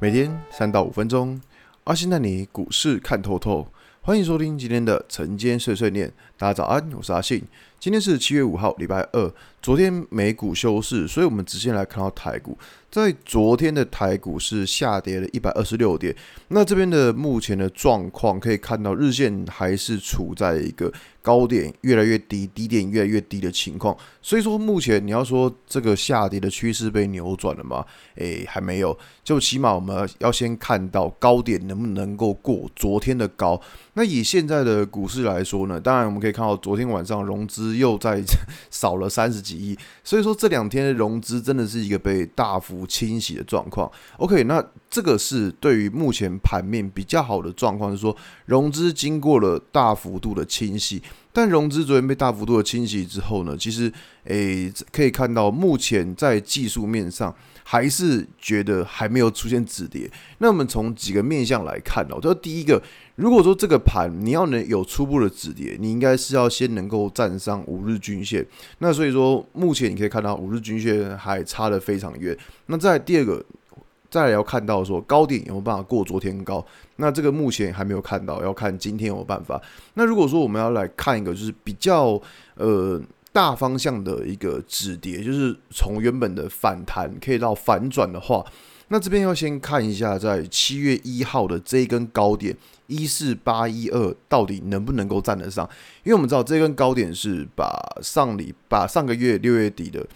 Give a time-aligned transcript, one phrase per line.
[0.00, 1.40] 每天三到五分钟，
[1.82, 3.66] 阿信带你股市看透透。
[4.00, 6.12] 欢迎收听今天的晨间碎碎念。
[6.38, 7.42] 大家早安，我是阿信。
[7.80, 9.32] 今天是七月五号，礼拜二。
[9.60, 12.56] 昨天美股休市，所以我们直接来看到台股。
[12.90, 16.14] 在昨天的台股是下跌了一百二十六点。
[16.48, 23.96] 那这边的目前的状况可以看到，日线还是处在一个高点越来越低，低点越来越低的情况。
[24.22, 27.84] 所以说，目前你要说这个下跌的趋势被扭转了吗？
[28.14, 28.96] 诶，还没有。
[29.22, 33.60] 就起码我们要先看到高点能不能够过昨天的高。
[33.94, 38.22] 那以现在的股市来说呢，当然我们可以可以看到昨天晚上融资又在
[38.70, 43.90] 少了三十几亿，所以说这两天的融资真的是一个被大幅清洗的状况。
[44.18, 48.16] OK，那这个是对于目前盘面比较好的状况，是说
[48.46, 51.02] 融资经过了大幅度的清洗。
[51.30, 53.92] 但融资昨天被大幅度的清洗之后呢，其实
[54.24, 60.10] 诶可以看到，目前在技术面上还是觉得还没有出现止跌。
[60.38, 62.82] 那我们从几个面向来看哦，就第一个，
[63.14, 68.44] 如果说这个盘你要能有初步的止跌，你应该是要先能够站上五日均线。
[68.78, 72.36] 那所以说，目前你可以看到五日均线还差得非常远。
[72.66, 73.44] 那在第二个。
[74.10, 76.64] 再来要看到说高点有没有办法过昨天高，
[76.96, 79.60] 那这个目前还没有看到，要看今天有没有办法。
[79.94, 82.20] 那如果说我们要来看一个就是比较
[82.54, 83.00] 呃
[83.32, 88.42] 大方向的一个止跌，就是从原本的反弹可以到反转的话，
[88.88, 92.56] 那这边要先看一下在七月一号的这一根高点
[92.86, 95.68] 一四八一二到底能不能够站得上，
[96.02, 100.06] 因为我们知道这根高点是把上礼把上个月六月底的。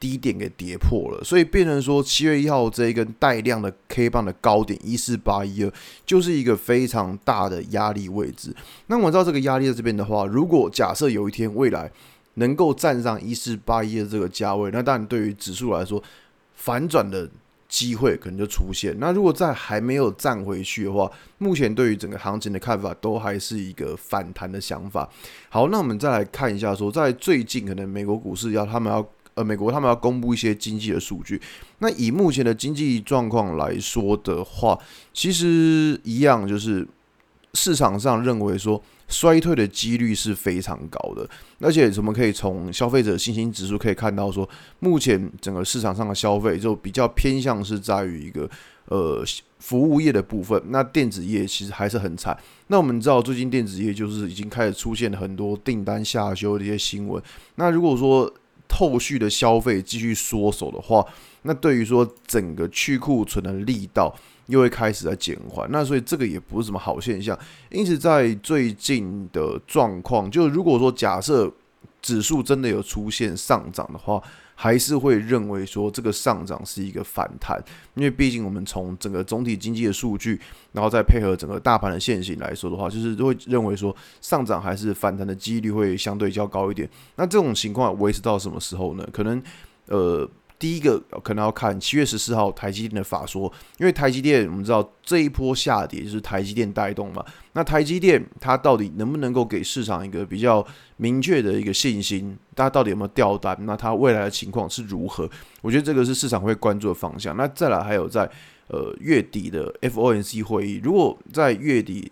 [0.00, 5.72] 低点给跌破了，所以变成说七月一号这一根带量的 K 棒的高点一四八一二，
[6.06, 8.54] 就是一个非常大的压力位置。
[8.86, 11.90] 那我知道这个压力在这边的话，如果假设有一天未来
[12.34, 16.00] 能够站上一四八一二这个价位，那当然对于指数来说，
[16.54, 17.28] 反转的
[17.68, 18.96] 机会可能就出现。
[19.00, 25.08] 那如果在还没有站回去的话，目前对于整个行情的看法都还是一个反弹的想法。
[25.48, 29.04] 好，那我们再来看一下说，在最近可能美国股市要他们要。
[29.38, 31.40] 呃，美国他们要公布一些经济的数据。
[31.78, 34.76] 那以目前的经济状况来说的话，
[35.12, 36.84] 其实一样，就是
[37.54, 41.28] 市场上认为说衰退的几率是非常高的。
[41.60, 44.48] 而且，我们可以从消费者信心指数可以看到，说
[44.80, 48.50] 目前整个市场上的消费就比较偏向是在于一个
[48.86, 49.24] 呃
[49.60, 50.60] 服务业的部分。
[50.70, 52.36] 那电子业其实还是很惨。
[52.66, 57.22] 那我们知道，最近电子业就是已经开始出现很多订单下修的一些新闻。
[57.54, 58.32] 那如果说
[58.68, 61.04] 后续的消费继续缩手的话，
[61.42, 64.14] 那对于说整个去库存的力道
[64.46, 67.38] 又会开始在减缓，那所以这个也不是什么好现象。
[67.70, 71.52] 因此，在最近的状况，就如果说假设
[72.00, 74.22] 指数真的有出现上涨的话。
[74.60, 77.62] 还是会认为说这个上涨是一个反弹，
[77.94, 80.40] 因为毕竟我们从整个总体经济的数据，
[80.72, 86.90] 然后再配合整个大盘的线型来说的话，就是会认为说上涨还是反弹的几率会相对较高一点。
[87.14, 89.08] 那这种情况维持到什么时候呢？
[89.12, 89.40] 可能
[89.86, 90.28] 呃。
[90.58, 97.24] 第一个可能要看七月十四号台积电的法说，因为台积电我们知道这一波下跌就是台积电带动嘛。
[97.52, 100.66] 那台积电它到底能不能够给市场一个比较
[100.96, 102.36] 明确的一个信心？
[102.56, 103.56] 大家到底有没有掉单？
[103.60, 105.30] 那它未来的情况是如何？
[105.60, 107.36] 我觉得这个是市场会关注的方向。
[107.36, 108.28] 那再来还有在
[108.66, 112.10] 呃月底的 FOMC 会议，如果在月底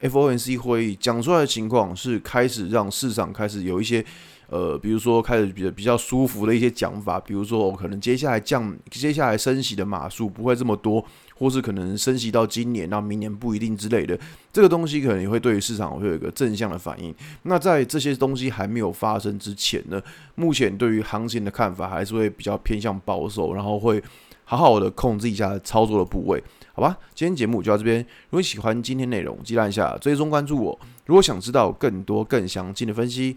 [0.00, 4.04] FOMC 会议讲出来的情况是开始让市场开始有一些。
[4.48, 11.04] 呃，比如说开始比较比较舒服的一些讲法，比如说我可能接下来降，接下来升息的码数不会这么多，
[11.36, 14.18] 或是可能升息到今年，到明年不一定之类的，
[14.52, 17.14] 这个东西可能也会对于市场会有一个正向的反应。
[17.42, 20.00] 那在这些东西还没有发生之前呢，
[20.34, 24.02] 目前对于行情的看法还是会比较偏向保守，然后会
[24.44, 26.42] 好好的控制一下操作的部位，
[26.74, 26.96] 好吧？
[27.14, 30.78] 今天节目就到这边，如果喜欢今天内容，记得按下追踪关注我。
[31.06, 33.36] 如果想知道更多更详尽的分析，